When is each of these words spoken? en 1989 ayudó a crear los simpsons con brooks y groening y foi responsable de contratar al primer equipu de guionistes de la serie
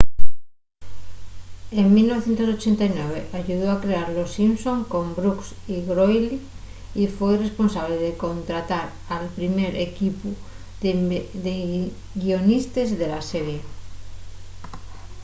en 1.79 1.85
1989 1.93 3.27
ayudó 3.35 3.69
a 3.69 3.81
crear 3.83 4.09
los 4.09 4.31
simpsons 4.31 4.87
con 4.91 5.13
brooks 5.17 5.49
y 5.75 5.77
groening 5.89 6.39
y 7.01 7.03
foi 7.15 7.33
responsable 7.45 7.95
de 8.05 8.11
contratar 8.25 8.87
al 9.15 9.25
primer 9.37 9.73
equipu 9.89 10.29
de 11.43 11.55
guionistes 12.21 12.89
de 13.01 13.07
la 13.13 13.21
serie 13.31 13.59